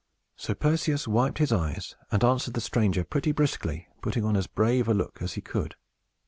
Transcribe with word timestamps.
So 0.35 0.55
Perseus 0.55 1.07
wiped 1.07 1.37
his 1.37 1.51
eyes, 1.51 1.95
and 2.11 2.23
answered 2.23 2.55
the 2.55 2.59
stranger 2.61 3.03
pretty 3.03 3.31
briskly, 3.31 3.87
putting 4.01 4.25
on 4.25 4.35
as 4.35 4.47
brave 4.47 4.87
a 4.87 4.95
look 4.95 5.21
as 5.21 5.33
he 5.33 5.41
could. 5.41 5.75